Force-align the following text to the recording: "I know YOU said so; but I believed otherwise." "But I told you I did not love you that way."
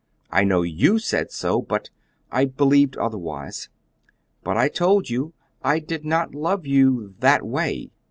"I 0.31 0.43
know 0.45 0.63
YOU 0.63 0.97
said 0.97 1.29
so; 1.31 1.61
but 1.61 1.91
I 2.31 2.45
believed 2.45 2.97
otherwise." 2.97 3.69
"But 4.43 4.57
I 4.57 4.67
told 4.67 5.11
you 5.11 5.33
I 5.63 5.77
did 5.77 6.03
not 6.05 6.33
love 6.33 6.65
you 6.65 7.13
that 7.19 7.45
way." 7.45 7.91